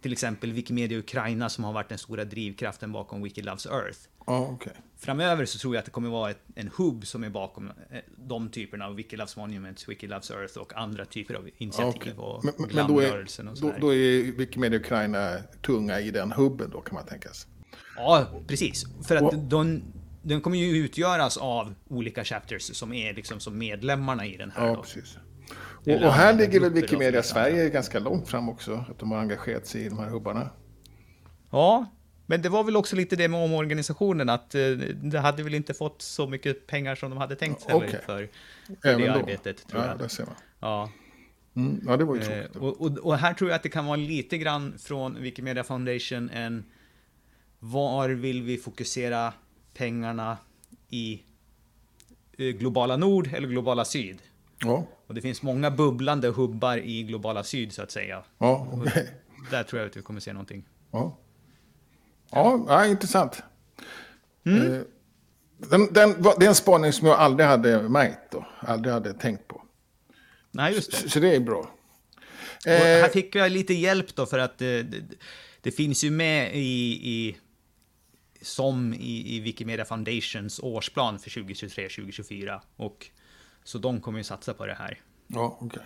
[0.00, 3.98] till exempel Wikimedia Ukraina som har varit den stora drivkraften bakom Wiki Loves Earth.
[4.26, 4.72] Ja, okej.
[4.96, 7.98] Framöver så tror jag att det kommer vara ett, en hubb som är bakom eh,
[8.16, 12.12] de typerna av Wiki Loves Monuments, Wiki Loves Earth och andra typer av initiativ okej.
[12.12, 13.28] och Men, men då, är,
[13.60, 17.50] då, då är Wikimedia Ukraina tunga i den hubben då kan man tänka sig.
[17.96, 18.84] Ja, precis.
[19.08, 19.82] För att Och- de,
[20.22, 24.66] den kommer ju utgöras av olika chapters som är liksom som medlemmarna i den här.
[24.66, 24.82] Ja, då.
[24.82, 25.18] precis.
[25.86, 29.66] Och, och här ligger väl Wikimedia Sverige ganska långt fram också, att de har engagerat
[29.66, 30.50] sig i de här hubbarna.
[31.50, 31.86] Ja,
[32.26, 34.60] men det var väl också lite det med omorganisationen, att eh,
[35.02, 37.90] det hade väl inte fått så mycket pengar som de hade tänkt sig Okej.
[37.90, 38.28] för, för
[38.88, 39.12] Även det då.
[39.14, 39.98] arbetet, tror ja, jag.
[39.98, 40.34] där ser man.
[40.60, 40.90] Ja.
[41.56, 42.56] Mm, ja, det var ju Eh, tråkigt.
[42.56, 46.30] och, och, och här tror jag att det kan vara lite grann från Wikimedia Foundation
[46.30, 46.64] en
[47.72, 49.32] var vill vi fokusera
[49.74, 50.38] pengarna
[50.90, 51.22] i
[52.38, 54.18] eh, globala nord eller globala syd?
[54.58, 58.24] Ja, Och det finns många bubblande hubbar i globala syd så att säga.
[58.38, 59.10] ja, okej.
[59.50, 60.64] Där tror jag att vi kommer se någonting.
[60.90, 61.18] Ja.
[62.30, 63.42] Ja, ja, intressant.
[64.46, 64.72] Mm.
[64.74, 64.80] Eh,
[65.58, 68.46] Den, den, det är en spaning som jag aldrig hade märkt då.
[68.60, 69.62] Aldrig hade tänkt på.
[70.50, 70.96] Nej, just det.
[70.96, 71.58] Så, så det är bra.
[72.66, 75.02] Och här Eh, fick jag lite hjälp då för att det, det,
[75.60, 77.36] det finns ju med i, i
[78.44, 82.60] som i, i Wikimedia Foundations årsplan för 2023-2024.
[82.76, 83.06] Och
[83.64, 85.00] så de kommer ju satsa på det här.
[85.26, 85.82] ja, okej.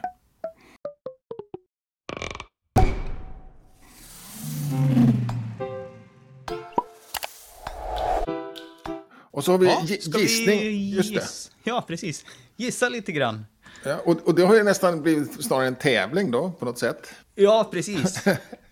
[9.31, 10.61] Och så har vi ska gissning.
[10.61, 11.21] Vi Just det.
[11.21, 12.25] giss- Ja, precis.
[12.57, 13.47] Gissa lite grann.
[13.85, 17.11] Ja, och, och det har ju nästan blivit snarare en tävling då, på något sätt.
[17.35, 18.25] Ja, precis.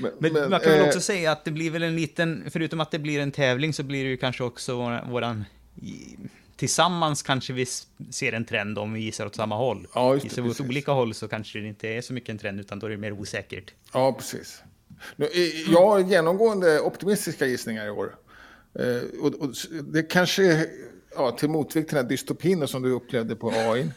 [0.00, 2.44] Men, Men, men, man kan väl eh, också säga att det blir väl en liten,
[2.50, 5.44] förutom att det blir en tävling så blir det ju kanske också våran, våran
[6.56, 7.66] tillsammans kanske vi
[8.10, 9.86] ser en trend om vi gissar åt samma håll.
[9.94, 12.28] Ja, just det, Gissar vi åt olika håll så kanske det inte är så mycket
[12.28, 13.74] en trend utan då är det mer osäkert.
[13.92, 14.62] Ja, precis.
[15.18, 15.26] Eh,
[15.72, 18.16] jag har genomgående optimistiska gissningar i år.
[18.78, 19.50] Eh, och, och
[19.82, 20.66] det kanske
[21.14, 23.90] ja, till motvikt till den här dystopin som du upplevde på AI.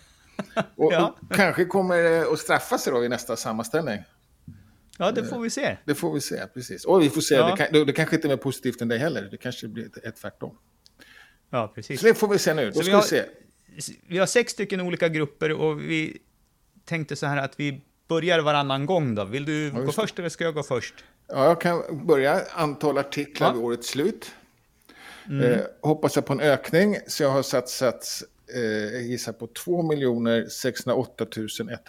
[0.76, 1.16] Och, Ja.
[1.30, 4.00] och kanske kommer det att straffa sig då i nästa sammanställning.
[4.98, 5.78] Ja, det får vi se.
[5.86, 6.86] Det får vi se, precis.
[6.86, 7.52] Och vi får se, Ja.
[7.52, 9.28] det, kan, det, det kanske inte är mer positivt än det heller.
[9.32, 10.58] Det kanske blir ett, ett tvärtom.
[11.50, 12.02] Ja, precis.
[12.02, 12.66] Så det får vi se nu.
[12.66, 13.02] Då Så ska vi har-
[13.76, 13.94] vi se.
[14.08, 16.18] Vi har sex stycken olika grupper och vi
[16.86, 19.26] tänkte så här att vi börjar varannan gång då.
[19.26, 20.02] Vill du gå just det.
[20.02, 20.94] först eller ska jag gå först?
[21.28, 22.42] Ja, jag kan börja.
[22.54, 23.52] Antal artiklar Ja.
[23.52, 23.60] Mm.
[23.60, 24.32] vid årets slut.
[25.44, 28.24] Eh, hoppas jag på en ökning, så jag har satsat,
[28.56, 31.26] eh, gissar på 2 608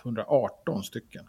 [0.03, 1.25] 118 stycken.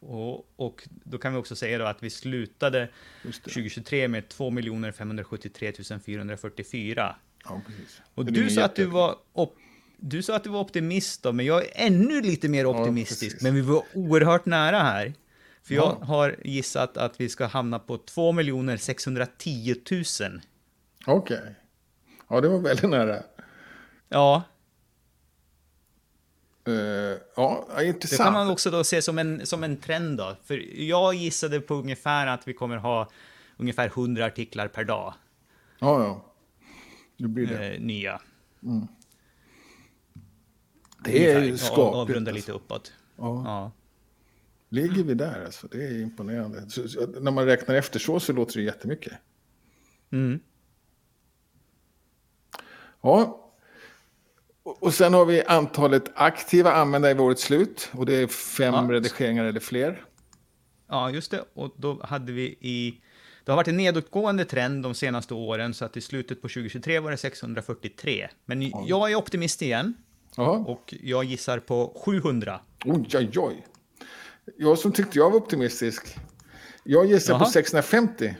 [0.00, 2.88] Och, och då kan vi också säga då att vi slutade
[3.24, 3.50] Just det.
[3.50, 4.52] 2023 med 2
[4.96, 5.72] 573
[6.04, 7.16] 444.
[7.44, 8.00] Ja, precis.
[8.14, 9.56] Och Det du sa, att du, var op-
[9.96, 13.20] du sa att du var optimist då, men jag är ännu lite mer optimistisk.
[13.20, 13.42] precis.
[13.42, 15.14] men vi var oerhört nära här.
[15.62, 16.04] För jag Ja.
[16.06, 18.32] har gissat att vi ska hamna på 2
[18.78, 20.04] 610 000.
[21.06, 21.54] Okej.
[22.28, 23.22] Ja, det var väldigt nära.
[24.08, 24.42] Ja,
[26.66, 28.22] Eh, ja, ja, det intressant.
[28.26, 30.36] kan man också då se som en, som en trend då.
[30.44, 33.10] För jag gissade på ungefär att vi kommer ha
[33.56, 35.14] ungefär 100 artiklar per dag,
[35.78, 36.24] Ja, ja.
[37.16, 37.68] Det blir det.
[37.74, 38.20] eh, nya.
[41.04, 41.96] det är ju Ungefär, skapligt.
[41.96, 42.34] Avrunda alltså.
[42.34, 42.92] lite uppåt.
[43.16, 43.42] Ja.
[43.44, 43.72] Ja.
[44.68, 45.66] Ligger vi där alltså?
[45.68, 46.70] Det är imponerande.
[46.70, 49.12] Så, när man räknar efter så, så låter det jättemycket.
[50.10, 50.40] Mm.
[53.00, 53.49] Ja.
[54.62, 57.88] Och, sen har vi antalet aktiva användare vid årets slut.
[57.92, 58.86] Och det är fem Ja.
[58.90, 60.04] redigeringar eller fler.
[60.88, 61.44] Ja, just det.
[61.54, 63.00] Och då hade vi i...
[63.44, 66.98] Det har varit en nedåtgående trend de senaste åren, så att i slutet på 2023
[66.98, 68.28] var det 643.
[68.44, 69.94] Men jag är optimist igen,
[70.36, 70.58] Jaha.
[70.58, 72.60] och jag gissar på 700.
[72.84, 73.66] Oj, oj, oj.
[74.56, 76.16] Jag som tyckte jag var optimistisk.
[76.84, 77.50] Jag gissar på Jaha.
[77.50, 78.34] 650.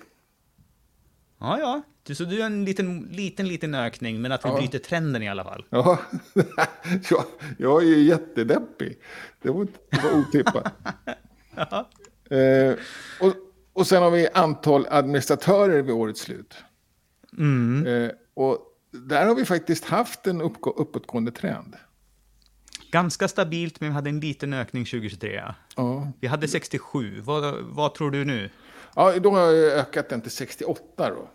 [1.40, 1.82] Ja, ja.
[2.14, 4.56] Så du är en liten, liten, liten ökning, men att vi Ja.
[4.56, 5.64] bryter trenden i alla fall.
[5.70, 5.98] Ja,
[7.10, 7.24] jag,
[7.58, 8.98] jag är ju jättedeppig.
[9.42, 10.72] Det var, det var otippat.
[12.30, 12.74] eh,
[13.20, 13.34] och,
[13.72, 16.54] och sen har vi antal administratörer vid årets slut.
[17.86, 18.58] Eh, och
[18.90, 21.76] där har vi faktiskt haft en uppgå, uppåtgående trend.
[22.90, 25.34] Ganska stabilt, men vi hade en liten ökning 2023.
[25.34, 25.54] ja.
[25.76, 26.12] Ja.
[26.20, 27.20] Vi hade 67.
[27.20, 28.50] Vad, vad tror du nu?
[28.94, 31.28] Ja, då har jag ökat den till 68 då.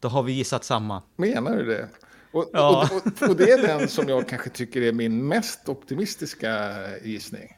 [0.00, 1.02] Då har vi gissat samma.
[1.16, 1.88] Menar du det?
[2.32, 2.88] Och, Ja.
[2.92, 6.72] och, och, och det är den som jag kanske tycker är min mest optimistiska
[7.02, 7.56] gissning.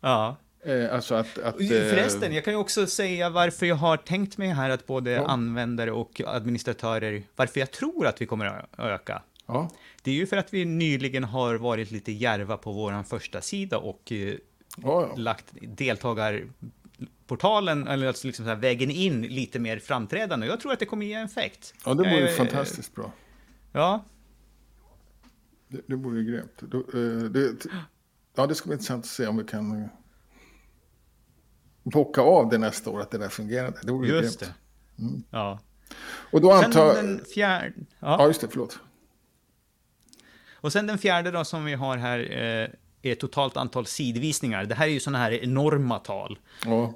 [0.00, 0.36] Ja.
[0.64, 1.38] Eh, alltså att...
[1.38, 4.86] att eh, Förresten, jag kan ju också säga varför jag har tänkt mig här att
[4.86, 5.26] både Ja.
[5.26, 9.22] användare och administratörer, varför jag tror att vi kommer att öka.
[9.46, 9.70] Ja,
[10.02, 13.78] Det är ju för att vi nyligen har varit lite järva på vår första sida
[13.78, 14.34] och eh,
[14.82, 15.44] ja, lagt
[16.98, 20.46] deltagarportalen, eller alltså liksom så här, vägen in, lite mer framträdande.
[20.46, 21.74] Jag tror att det kommer ge effekt.
[21.84, 23.12] ja det vore ju Eh, fantastiskt bra.
[23.72, 24.04] Ja,
[25.68, 26.62] Det, det vore ju grymt.
[26.62, 27.66] Eh, det,
[28.36, 29.88] ja, det ska bli intressant att se om vi kan eh,
[31.82, 33.78] bocka av det nästa år, att det där fungerade.
[33.82, 34.54] Det vore ju just grymt.
[34.96, 35.22] det.
[35.30, 35.60] Ja.
[36.32, 36.94] Och då antar...
[36.94, 37.72] den fjärde...
[37.78, 38.16] Ja.
[38.18, 38.78] Ja, just det, förlåt.
[40.54, 42.18] Och sen den fjärde då som vi har här
[43.06, 44.64] eh, är totalt antal sidvisningar.
[44.64, 46.38] Det här är ju sådana här enorma tal.
[46.64, 46.94] Ja,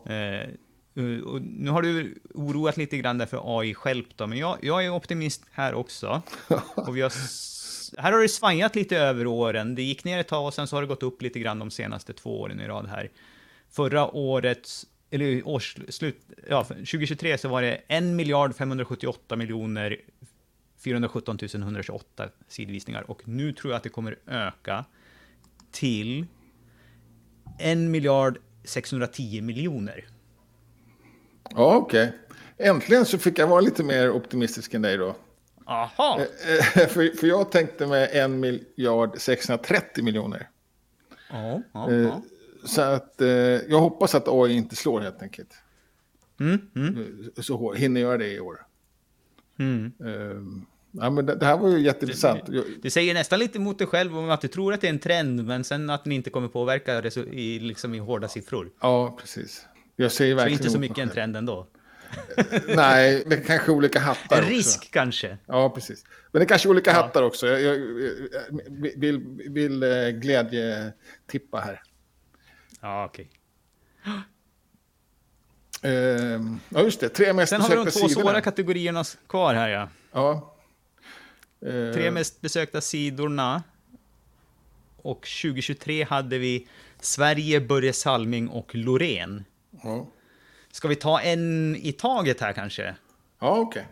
[0.94, 4.84] Eh, nu har du oroat lite grann där för AI själv då, men jag, jag
[4.84, 6.22] är optimist här också.
[6.74, 7.12] Och vi har,
[8.00, 9.74] här har det svajat lite över åren.
[9.74, 11.70] Det gick ner ett tag och sen så har det gått upp lite grann de
[11.70, 13.10] senaste två åren i rad här.
[13.70, 14.68] Förra året,
[15.10, 16.16] eller årsslut,
[16.48, 19.96] ja, 2023 så var det 1 miljard 578 miljoner
[20.84, 24.84] 417 128 sidvisningar och nu tror jag att det kommer öka
[25.70, 26.26] till
[27.58, 30.04] 1 miljard 610 miljoner.
[31.50, 32.12] ja okej.
[32.58, 35.16] Äntligen så fick jag vara lite mer optimistisk än dig då.
[35.64, 36.20] Aha!
[36.20, 40.48] Eh, för, för jag tänkte med en miljard 630 miljoner.
[41.30, 42.22] Ja, ja, Eh, ja.
[42.64, 45.54] Så att eh, jag hoppas att AI inte slår helt enkelt.
[46.40, 46.96] Mm, mm,
[47.36, 48.66] Eh, Så hinner göra det i år.
[49.58, 49.92] mm.
[50.00, 52.42] Eh, Ja, men det, det här var ju jätteintressant.
[52.48, 54.90] Jag- Du säger nästan lite mot dig själv om att du tror att det är
[54.92, 56.98] en trend, men sen att den inte kommer påverka
[57.32, 58.70] i, liksom i hårda siffror.
[58.80, 59.66] Ja, precis.
[59.96, 61.66] Jag säger Så verkligen inte så mycket en trend ändå.
[62.76, 64.54] Nej, det kanske olika hattar En också.
[64.54, 65.38] risk kanske.
[65.46, 66.04] Ja, precis.
[66.32, 66.96] Men det är kanske olika Ja.
[66.96, 67.46] hattar också.
[67.46, 67.76] Jag, jag,
[68.32, 68.42] jag
[68.96, 69.18] vill,
[69.50, 71.82] vill eh, glädjetippa här.
[72.80, 73.30] Ja, okej.
[75.82, 77.08] Ehm, ja, just det.
[77.08, 78.08] Tre mest Sen har vi de två sidorna.
[78.30, 79.88] svåra kategorierna kvar här, ja.
[80.12, 80.56] Ja.
[81.66, 83.62] Eh, Tre mest besökta sidorna.
[84.96, 86.68] Och 2023 hade vi
[87.00, 89.44] Sverige, Börje Salming och Loreen.
[89.82, 90.06] Ja,
[90.72, 92.94] Ska vi ta en i taget här kanske?
[93.40, 93.86] ja okej.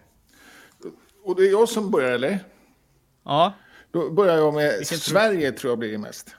[1.25, 2.39] Och det är jag som börjar, eller?
[3.25, 3.53] Ja,
[3.91, 6.35] Då börjar jag med Vilken Sverige, tror jag blir mest.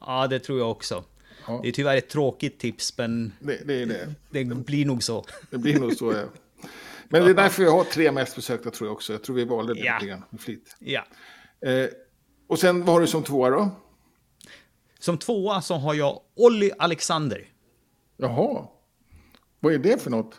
[0.00, 1.04] ja det tror jag också.
[1.46, 1.60] Ja.
[1.62, 4.14] Det är tyvärr ett tråkigt tips, men Det, det det.
[4.30, 5.24] det blir nog så.
[5.50, 6.12] Det blir nog så.
[6.12, 6.24] Ja.
[7.12, 9.12] Men det är därför jag har tre mest besökta, tror jag också.
[9.12, 9.94] Jag tror vi valde det Ja.
[9.94, 10.76] lite grann med flit.
[10.78, 11.04] Ja.
[11.66, 11.86] Eh,
[12.48, 13.70] och sen, vad har du som tvåa då?
[14.98, 17.46] Som tvåa så har jag Olli Alexander.
[18.16, 18.66] Jaha.
[19.60, 20.34] Vad är det för något?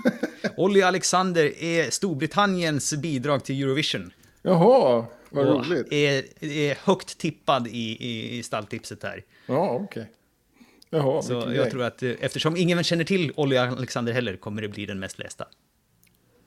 [0.56, 4.12] Olli Alexander är Storbritanniens bidrag till Eurovision.
[4.42, 5.92] Jaha, vad Och roligt.
[5.92, 9.24] Är, är högt tippad i, i, i stalltipset här.
[9.46, 10.10] Ja, okej.
[10.90, 11.70] Jaha, Så jag grej.
[11.70, 15.18] tror att eh, eftersom ingen känner till Olli Alexander heller kommer det bli den mest
[15.18, 15.46] lästa.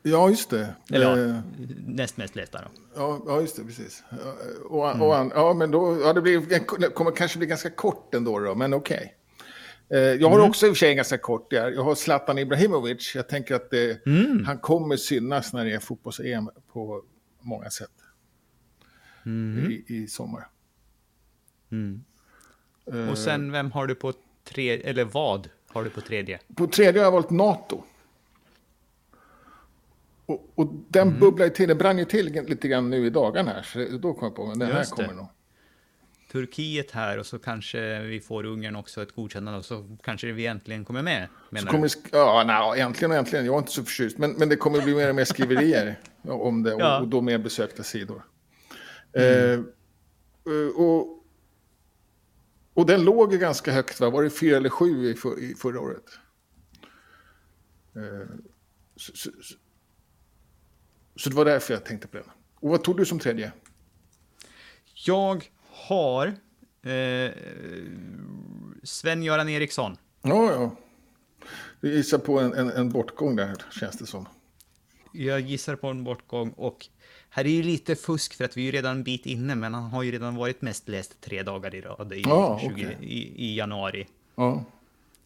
[0.05, 0.75] Ja, just det.
[0.89, 1.41] Eller Eh, ja,
[1.87, 2.67] näst mest lästa då.
[2.95, 4.03] ja, ja, just det, precis.
[4.69, 5.01] Och, Mm.
[5.01, 6.39] och, ja, men då, ja, det, blir,
[6.79, 9.15] det kommer kanske bli ganska kort ändå, då, men okej.
[9.89, 10.49] Eh, Jag har Mm.
[10.49, 11.71] också i och för sig ganska kort där.
[11.71, 13.15] Jag har Zlatan Ibrahimovic.
[13.15, 14.43] Jag tänker att det, Mm.
[14.45, 17.03] han kommer synas när det är fotbolls-EM på
[17.41, 17.91] många sätt
[19.69, 20.47] i, i sommar.
[22.93, 24.13] Eh, Och sen, vem har du på
[24.43, 26.39] tre, eller vad har du på tredje?
[26.55, 27.83] På tredje har jag valt NATO.
[30.25, 31.19] Och, och den Mm.
[31.19, 33.61] bubblar ju till, den brann ju till lite grann nu i dagarna här.
[33.63, 35.03] Så då kom jag på, men den här Just det.
[35.03, 35.27] kommer nog.
[36.31, 40.45] Turkiet här och så kanske vi får Ungern också ett godkännande och så kanske vi
[40.45, 41.27] äntligen kommer med.
[41.59, 43.45] Så kommer, sk- ja, nej, äntligen och äntligen.
[43.45, 44.17] Jag är inte så förtjust.
[44.17, 46.99] Men, men det kommer bli mer och mer skriverier om det och, Ja.
[46.99, 48.23] och då mer besökta sidor.
[49.13, 49.59] Eh,
[50.75, 51.23] och,
[52.73, 54.09] och den låg ju ganska högt, va?
[54.09, 56.05] var det fyra eller sju i, för, i förra året?
[57.95, 58.29] Eh,
[58.95, 59.29] så, så,
[61.15, 62.25] så, det var därför jag tänkte på den.
[62.55, 63.51] Och vad tog du som tredje?
[65.05, 66.27] Jag har
[66.83, 67.31] eh,
[68.83, 69.97] Sven-Göran Eriksson.
[70.21, 70.75] Ja, ja.
[71.81, 74.25] Du gissar på en, en, en bortgång där, känns det som.
[75.13, 76.87] Jag gissar på en bortgång och
[77.29, 79.73] här är ju lite fusk för att vi är ju redan en bit inne, men
[79.73, 82.97] han har ju redan varit mest läst tre dagar i rad i, Ja, 20, okej.
[83.01, 84.07] i, i januari.
[84.35, 84.65] Ja,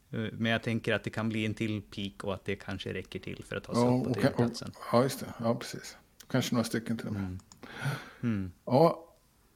[0.09, 3.19] Men jag tänker att det kan bli en till peak och att det kanske räcker
[3.19, 4.71] till för att ta sig ja, upp på tredjeplatsen.
[4.91, 5.33] ja, just det.
[5.39, 5.97] Ja, precis.
[6.31, 7.39] Kanske några stycken till och med.
[8.23, 8.51] Mm.
[8.65, 9.13] Ja,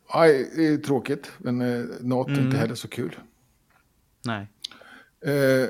[0.07, 2.45] aj, det är tråkigt, men eh, något är Mm.
[2.45, 3.19] inte heller så kul.
[4.25, 4.47] Nej.
[5.25, 5.69] Eh,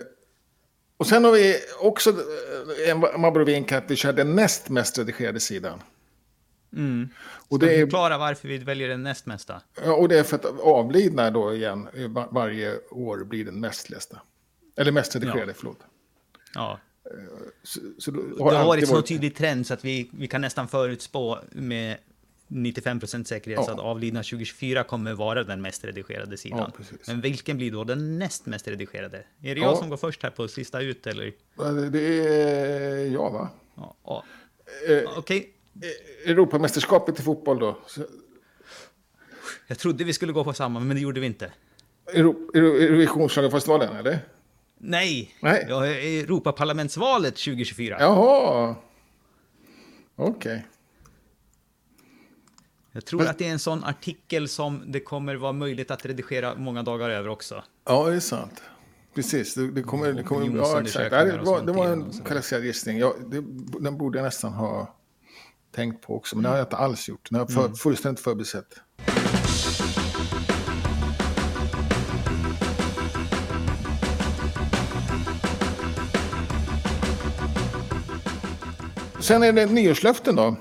[0.97, 5.39] och sen har vi också eh, en abrovink att vi kör den näst mest redigerade
[5.39, 5.81] sidan.
[6.73, 7.09] Mm.
[7.49, 9.61] Och det, är, förklara varför vi väljer den näst mesta?
[9.85, 13.59] ja, och det är för att avlidna då igen eh, var, varje år blir den
[13.59, 14.21] mest lästa.
[14.81, 15.79] Eller mest redigerade, förlåt.
[16.53, 16.79] Ja.
[17.63, 20.27] Så, så då Det har har varit så varit- tydlig trend så att vi, vi
[20.27, 21.97] kan nästan förutspå med
[22.47, 23.65] 95% säkerhet Ja.
[23.65, 26.71] så att avlidna 2024 kommer vara den mest redigerade Ja, sidan.
[26.77, 27.07] precis.
[27.07, 29.17] Men vilken blir då den näst mest redigerade?
[29.17, 29.23] Är
[29.55, 29.67] det Ja.
[29.67, 31.33] jag som går först här på sista ut eller?
[31.57, 33.49] Ja, det- är jag, va?
[33.75, 34.23] Ja, ja.
[34.89, 35.53] Eh, Okej,
[36.25, 37.77] Europamästerskapet i fotboll då.
[37.87, 38.05] Så-
[39.67, 41.51] jag trodde vi skulle gå på samma, men det gjorde vi inte.
[42.13, 44.19] Euro- Euro- Eurovisionsschlagerfestivalen, eller?
[44.83, 45.65] Nej, Nej.
[45.69, 47.97] Ja, Europaparlamentsvalet 2024.
[47.99, 48.75] Jaha.
[50.15, 50.65] Okej.
[52.91, 56.55] Jag tror att det är en sån artikel som det kommer vara möjligt att redigera
[56.55, 57.63] många dagar över också.
[57.85, 58.61] Ja, det är sant.
[59.15, 60.13] Precis, det, det kommer...
[60.13, 61.09] Det kommer ja, exakt.
[61.11, 62.97] Det, var, det var en kvalificerad gissning.
[62.97, 63.43] Ja, det,
[63.79, 64.95] den borde jag nästan ha
[65.75, 67.29] tänkt på också, men det har jag inte alls gjort.
[67.29, 67.71] Den har jag Mm.
[67.71, 68.79] för, fullständigt förbisett.
[79.21, 80.55] Sen är det nyårslöften då.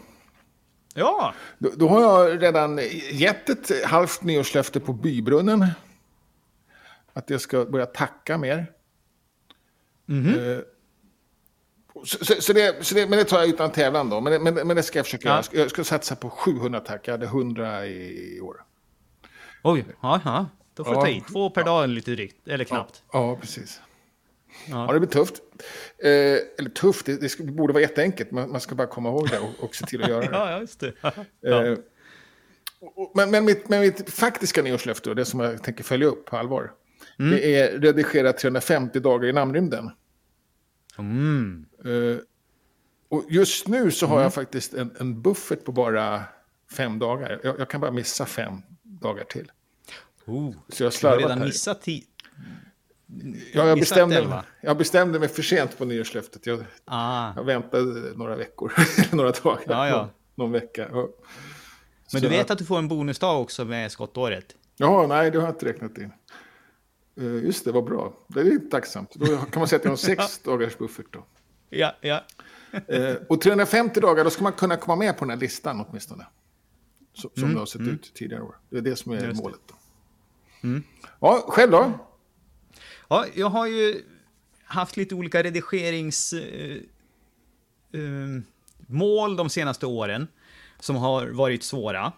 [0.94, 2.80] Ja, Då, då har jag redan
[3.12, 5.66] gett ett halvt nyårslöfte på bybrunnen.
[7.12, 8.66] Att jag ska börja tacka mer.
[10.08, 10.58] Eh,
[12.04, 14.20] så, så, så, det, så det, men det tar jag utan tävlan då.
[14.20, 15.30] Men, det- men, men det ska jag försöka Ja.
[15.32, 15.36] göra.
[15.38, 17.08] Jag ska, jag ska satsa på 700 tack.
[17.08, 18.64] Jag hade 100 i, i år.
[19.62, 20.46] oj, ja, ja.
[20.74, 21.00] Då får Ja.
[21.00, 21.20] du ta i.
[21.32, 23.02] Två per dag lite drygt, eller knappt.
[23.12, 23.80] Ja, precis.
[24.68, 24.86] Ja.
[24.86, 25.34] Ja, det blir tufft.
[25.98, 26.10] Eh,
[26.58, 28.30] eller tufft, det, det, borde vara jätteenkelt.
[28.30, 30.26] Man, man ska bara komma ihåg det och, och se till att göra det.
[30.32, 30.92] Ja, ja, just det.
[31.00, 31.12] Ja.
[31.66, 31.78] Eh,
[32.80, 36.24] och- och- Men, men, mitt, men mitt faktiska nyårslöfte, det som jag tänker följa upp
[36.26, 36.72] på allvar,
[37.18, 37.30] Mm.
[37.30, 39.90] det är redigera 350 dagar i namnrymden.
[40.98, 41.66] Mm.
[41.84, 42.18] Eh,
[43.08, 46.22] och just nu så har jag faktiskt en, en buffert på bara
[46.72, 47.40] fem dagar.
[47.42, 49.52] Jag, jag kan bara missa fem dagar till.
[50.26, 50.54] Oh.
[50.68, 51.46] Så jag har redan här.
[51.46, 52.04] missat tid.
[53.54, 56.46] Ja, jag, bestämde, jag bestämde mig för sent på nyårslöftet.
[56.46, 57.32] Jag, Ah.
[57.36, 57.84] jag väntade
[58.16, 58.72] några veckor,
[59.16, 59.96] några dagar, Ja, ja.
[59.98, 60.88] Någon, någon vecka.
[60.92, 61.08] Ja.
[62.12, 64.56] Men du vet att du får en bonusdag också med skottåret?
[64.76, 66.12] Ja, nej, det har jag inte räknat in.
[67.20, 68.12] Eh, just det, vad bra.
[68.28, 69.14] Det är tacksamt.
[69.14, 71.24] Då kan man säga att jag har sex dagars buffert då.
[71.70, 72.24] Ja, ja.
[72.88, 76.26] Eh, och 350 dagar, då ska man kunna komma med på den här listan åtminstone.
[77.14, 78.56] Så, som det har sett ut tidigare år.
[78.70, 79.60] Det är det som är Mm, Just målet.
[79.66, 79.74] Då.
[81.20, 81.92] Ja, själv då?
[83.10, 84.02] Ja, jag har ju
[84.64, 86.32] haft lite olika redigerings...
[86.32, 86.76] eh,
[87.92, 88.42] eh,
[89.36, 90.28] de senaste åren
[90.80, 92.12] som har varit svåra.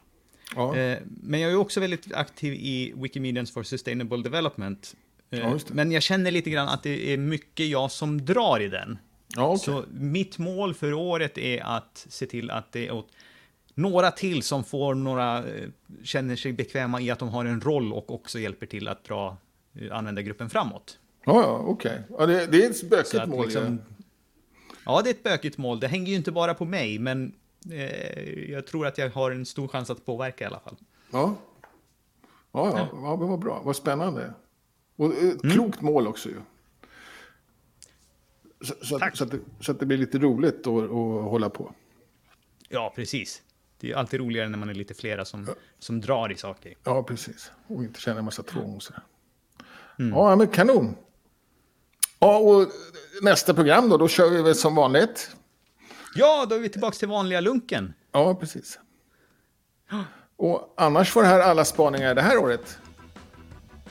[0.56, 4.96] Ja, Eh, Men jag är också väldigt aktiv i Wikimedians for Sustainable Development.
[5.30, 5.58] Ja.
[5.70, 8.98] Men jag känner lite grann att det är mycket jag som drar i den.
[9.36, 9.58] ja okej.
[9.58, 13.02] Så mitt mål för året är att se till att det är
[13.74, 15.44] några till som får några,
[16.02, 19.36] känner sig bekväma i att de har en roll och också hjälper till att dra
[19.92, 20.98] användargruppen framåt.
[21.24, 22.02] Ja, ja, okej.
[22.18, 23.44] Ja, det, det är ett bökigt mål.
[23.44, 24.02] liksom, ja.
[24.84, 25.80] ja, det är ett bökigt mål.
[25.80, 27.32] Det hänger ju inte bara på mig, men
[27.70, 30.76] eh, jag tror att jag har en stor chans att påverka i alla fall.
[31.12, 31.34] Ja.
[32.54, 33.62] Ja, ja, ja, men vad bra.
[33.64, 34.34] Vad spännande.
[34.96, 35.54] Och eh, ett Mm.
[35.56, 36.36] klokt mål också ju.
[38.60, 40.90] Så, så, att, så, att det, så att det blir lite roligt att, att
[41.30, 41.74] hålla på.
[42.68, 43.42] Ja, precis.
[43.80, 46.74] Det är alltid roligare när man är lite flera som, som drar i saker.
[46.84, 47.50] Ja, precis.
[47.66, 49.02] Och inte känna en massa tvång och sådär.
[50.02, 50.18] Mm.
[50.18, 50.94] Ja, men kanon.
[52.18, 52.68] Ja, och
[53.22, 55.30] nästa program då, då kör vi väl som vanligt.
[56.14, 57.94] Ja, då är vi tillbaka till vanliga lunken.
[58.12, 58.78] Ja, precis.
[60.36, 62.78] Och annars får det här alla spaningar det här året.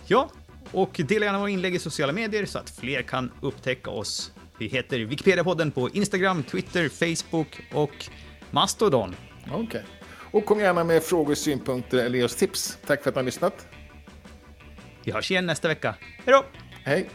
[0.06, 0.30] Ja,
[0.72, 4.32] och dela gärna våra inlägg i sociala medier så att fler kan upptäcka oss.
[4.58, 8.10] Vi heter Wikipedia-podden på Instagram, Twitter, Facebook och
[8.52, 9.16] Mastodon.
[9.52, 9.86] Okej.
[10.32, 12.78] Och kom gärna med frågor, synpunkter eller ge oss tips.
[12.86, 13.68] Tack för att ni har lyssnat.
[15.04, 15.96] Vi hörs igen nästa vecka.
[16.26, 16.46] Hej då!
[16.84, 17.10] Hej!